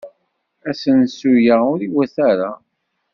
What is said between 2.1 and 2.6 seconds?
ara.